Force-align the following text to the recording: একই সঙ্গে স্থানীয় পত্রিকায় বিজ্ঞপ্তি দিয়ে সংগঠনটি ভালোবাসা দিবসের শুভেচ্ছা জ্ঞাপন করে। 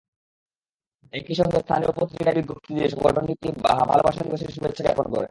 একই 1.13 1.35
সঙ্গে 1.35 1.57
স্থানীয় 1.59 1.91
পত্রিকায় 1.91 2.37
বিজ্ঞপ্তি 2.37 2.69
দিয়ে 2.75 2.87
সংগঠনটি 2.89 3.47
ভালোবাসা 3.87 4.21
দিবসের 4.25 4.53
শুভেচ্ছা 4.55 4.83
জ্ঞাপন 4.85 5.07
করে। 5.13 5.27